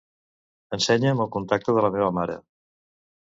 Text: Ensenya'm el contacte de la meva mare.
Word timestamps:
Ensenya'm 0.77 1.21
el 1.25 1.29
contacte 1.35 1.77
de 1.79 1.85
la 1.87 1.93
meva 1.97 2.09
mare. 2.21 2.39